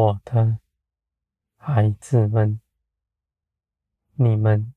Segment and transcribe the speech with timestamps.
[0.00, 0.56] 我的
[1.58, 2.58] 孩子们，
[4.14, 4.72] 你们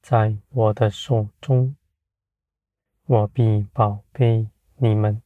[0.00, 1.76] 在我的手中，
[3.04, 5.20] 我必宝贝你们，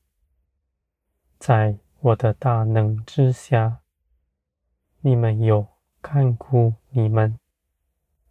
[1.38, 3.78] 在我的大能之下，
[5.02, 5.68] 你们有
[6.02, 7.38] 看顾你们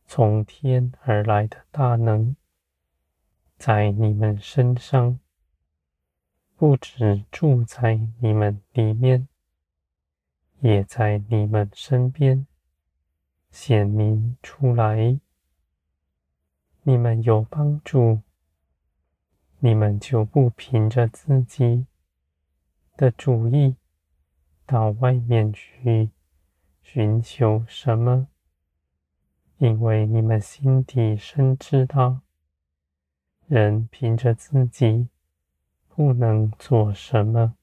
[0.05, 2.35] 从天而来的大能，
[3.57, 5.17] 在你们身上，
[6.57, 9.29] 不止住在你们里面。
[10.59, 12.47] 也在你们身边
[13.51, 15.19] 显明出来。
[16.83, 18.21] 你们有帮助，
[19.59, 21.85] 你们就不凭着自己
[22.95, 23.75] 的主意
[24.65, 26.09] 到外面去
[26.81, 28.27] 寻求什么，
[29.57, 32.21] 因为你们心底深知道，
[33.47, 35.09] 人凭着自己
[35.89, 37.55] 不能做什么，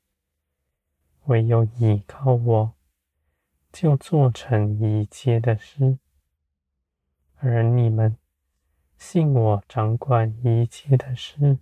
[1.24, 2.74] 唯有依靠我。
[3.74, 5.98] 就做成一切的事，
[7.38, 8.16] 而你们
[8.96, 11.58] 信我掌管一切的事，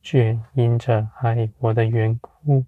[0.00, 2.66] 却因着爱我的缘故，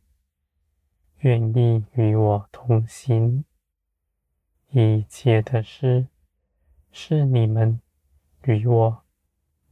[1.18, 3.44] 愿意与我同行。
[4.70, 6.08] 一切的事
[6.90, 7.80] 是你们
[8.46, 9.04] 与我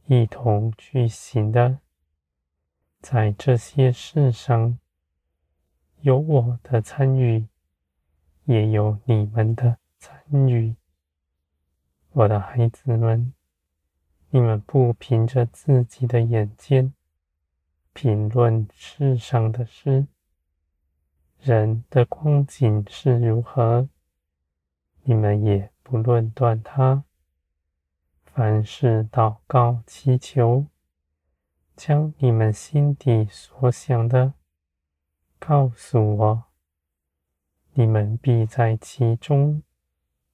[0.05, 1.79] 一同去行的，
[3.01, 4.79] 在这些事上
[5.99, 7.45] 有我的参与。
[8.45, 10.75] 也有你们的参与，
[12.11, 13.33] 我的孩子们，
[14.31, 16.93] 你们不凭着自己的眼见
[17.93, 20.07] 评论世上的事，
[21.39, 23.87] 人的光景是如何，
[25.03, 27.05] 你们也不论断他。
[28.25, 30.65] 凡事祷告祈求，
[31.75, 34.33] 将你们心底所想的
[35.39, 36.52] 告诉我。
[37.75, 39.63] 你们必在其中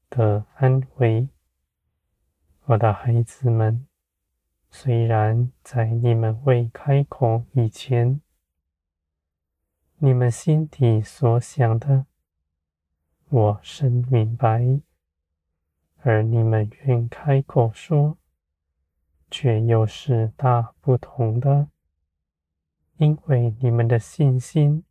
[0.10, 1.30] 得安慰，
[2.66, 3.88] 我的孩子们。
[4.70, 8.20] 虽然在你们未开口以前，
[10.00, 12.06] 你们心底所想的，
[13.30, 14.82] 我深明白；
[16.02, 18.18] 而你们愿开口说，
[19.32, 21.70] 却又是大不同的，
[22.98, 24.84] 因为你们的信心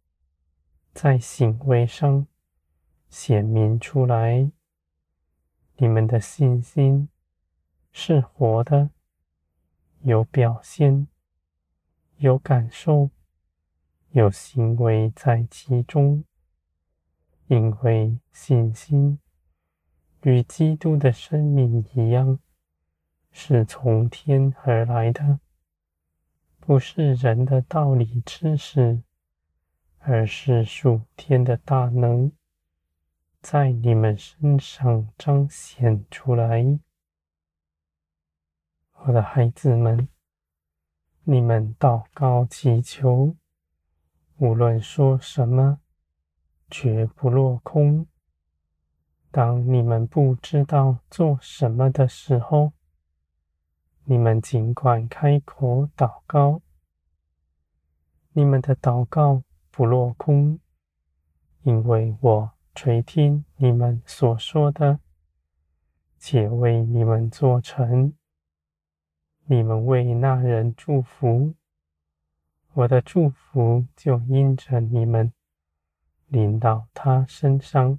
[0.94, 2.26] 在行为上。
[3.08, 4.50] 显明出来，
[5.76, 7.08] 你们的信心
[7.90, 8.90] 是活的，
[10.00, 11.08] 有表现，
[12.18, 13.10] 有感受，
[14.10, 16.24] 有行为在其中。
[17.46, 19.18] 因为信心
[20.22, 22.38] 与基督的生命一样，
[23.30, 25.40] 是从天而来的，
[26.60, 29.02] 不是人的道理知识，
[30.00, 32.30] 而是属天的大能。
[33.40, 36.80] 在你们身上彰显出来，
[38.94, 40.08] 我的孩子们，
[41.22, 43.36] 你们祷告祈求，
[44.38, 45.78] 无论说什么，
[46.68, 48.06] 绝不落空。
[49.30, 52.72] 当你们不知道做什么的时候，
[54.04, 56.60] 你们尽管开口祷告，
[58.32, 60.58] 你们的祷告不落空，
[61.62, 62.57] 因为我。
[62.80, 65.00] 垂听你们所说的，
[66.16, 68.14] 且为你们做成。
[69.46, 71.56] 你们为那人祝福，
[72.74, 75.32] 我的祝福就因着你们
[76.28, 77.98] 临到他身上。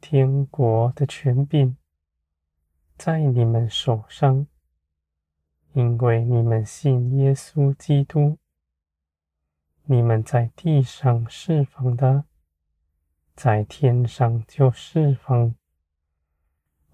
[0.00, 1.76] 天国的权柄
[2.96, 4.48] 在你们手上，
[5.74, 8.36] 因为你们信耶稣基督。
[9.84, 12.24] 你们在地上释放的。
[13.40, 15.54] 在天上就释放，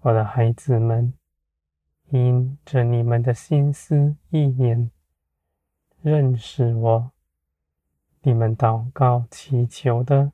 [0.01, 1.11] 我的孩子们，
[2.09, 4.91] 因着你们的心思意念
[6.03, 7.11] 认识我，
[8.21, 10.33] 你们祷告祈求的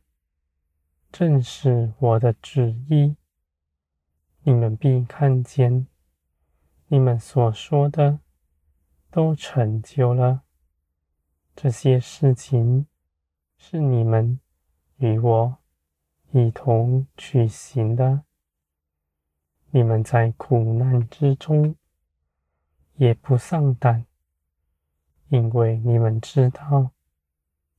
[1.14, 3.16] 正是我的旨意，
[4.44, 5.88] 你们必看见，
[6.88, 8.20] 你们所说的
[9.10, 10.42] 都成就了。
[11.56, 12.86] 这些事情
[13.58, 14.42] 是你们
[14.98, 15.61] 与我。
[16.34, 18.24] 一同去行的，
[19.72, 21.76] 你们在苦难之中
[22.96, 24.06] 也不丧胆，
[25.28, 26.92] 因为你们知道，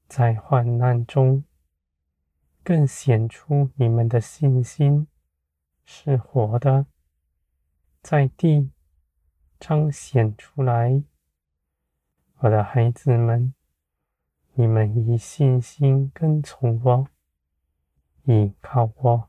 [0.06, 1.44] 在患难中
[2.62, 5.08] 更显出你们的信心
[5.87, 6.84] 是活的，
[8.02, 8.70] 在地
[9.58, 11.02] 彰显出来。
[12.40, 13.54] 我的孩子们，
[14.52, 17.12] 你们以信心跟从我。
[18.24, 19.28] 倚靠我。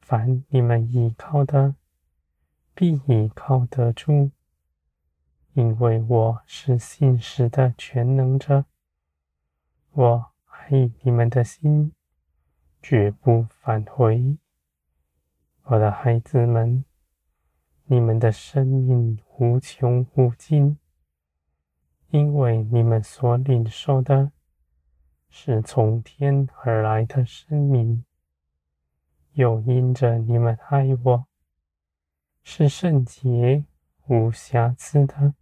[0.00, 1.76] 凡你们倚靠的，
[2.74, 4.30] 必倚靠得住，
[5.52, 8.64] 因为我是信实的全能者。
[9.92, 11.92] 我爱你们的心，
[12.82, 14.38] 绝不反悔。
[15.64, 16.84] 我的孩子们，
[17.84, 20.78] 你们的生命无穷无尽，
[22.10, 24.32] 因为你们所领受的
[25.36, 28.04] 是从天而来的生命，
[29.32, 31.26] 又因着你们爱我，
[32.44, 33.64] 是圣洁
[34.06, 35.34] 无瑕疵的，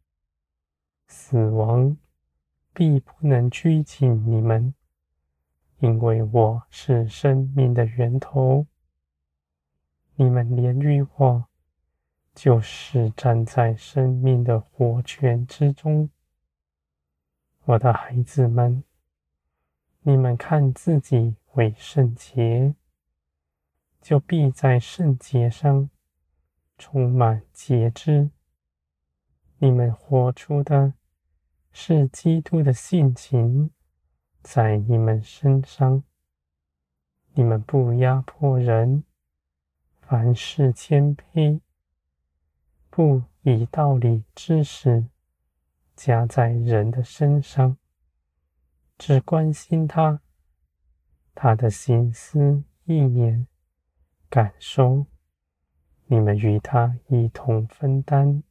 [1.06, 1.98] 死亡
[2.72, 4.74] 必不能拘禁你们，
[5.80, 8.66] 因为我是生命的源头。
[10.14, 11.44] 你们连于我，
[12.34, 16.08] 就是站在生命的活泉之中。
[17.64, 18.82] 我的孩子们，
[20.02, 22.74] 你们看自己为圣洁，
[24.00, 25.88] 就必在圣洁上
[26.78, 28.30] 充满节制。
[29.58, 30.94] 你们活出的。
[31.74, 33.70] 是基督的性情
[34.42, 36.04] 在你们身上。
[37.32, 39.04] 你们不压迫人，
[40.02, 41.60] 凡事谦卑，
[42.90, 45.06] 不以道理知识
[45.96, 47.78] 加在人的身上，
[49.04, 50.20] 只关心他，
[51.34, 53.48] 他的心思意念
[54.30, 55.06] 感受，
[56.06, 58.44] 你们与他一同分担。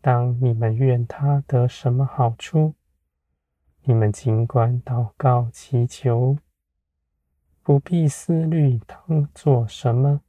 [0.00, 2.74] 当你们愿他得什么好处，
[3.82, 6.38] 你们尽管祷告祈求，
[7.62, 10.22] 不必思虑当做什么，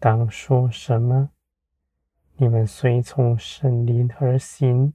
[0.00, 1.30] 当说什么。
[2.38, 4.94] 你们随从圣灵而行，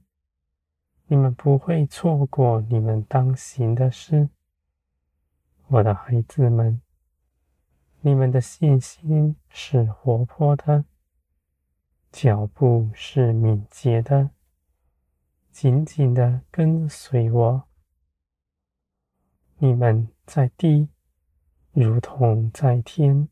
[1.06, 4.30] 你们不会错过你们当行的事。
[5.68, 6.80] 我的孩子们，
[8.00, 10.84] 你们的信心是活泼的。
[12.10, 14.30] 脚步是敏捷的，
[15.50, 17.64] 紧紧的跟随我。
[19.58, 20.88] 你们在地，
[21.72, 23.28] 如同在天，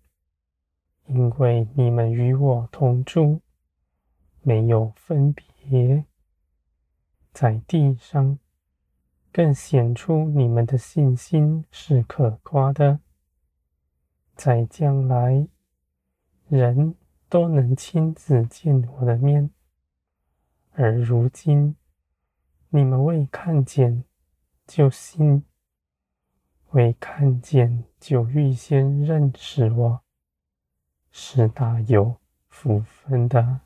[1.06, 3.40] 因为你们与我同住，
[4.42, 6.04] 没有分别。
[7.32, 8.38] 在地上，
[9.32, 13.00] 更显出你们的信心是可夸的。
[14.34, 15.46] 在将来，
[16.48, 16.94] 人。
[17.32, 19.48] 都能亲自见我的面，
[20.72, 21.74] 而如今
[22.68, 24.04] 你们未看见
[24.66, 25.42] 就信，
[26.72, 30.02] 未看见就预先认识我，
[31.10, 32.16] 是大有
[32.50, 33.62] 福分的。